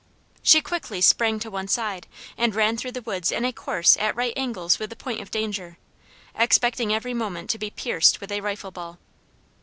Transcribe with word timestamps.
She 0.41 0.61
quickly 0.61 0.99
sprang 0.99 1.37
to 1.41 1.51
one 1.51 1.67
side 1.67 2.07
and 2.35 2.55
ran 2.55 2.75
through 2.75 2.93
the 2.93 3.03
woods 3.03 3.31
in 3.31 3.45
a 3.45 3.53
course 3.53 3.95
at 3.97 4.15
right 4.15 4.33
angles 4.35 4.79
with 4.79 4.89
the 4.89 4.95
point 4.95 5.21
of 5.21 5.29
danger, 5.29 5.77
expecting 6.33 6.91
every 6.91 7.13
moment 7.13 7.51
to 7.51 7.59
be 7.59 7.69
pierced 7.69 8.19
with 8.19 8.31
a 8.31 8.41
rifle 8.41 8.71
ball. 8.71 8.97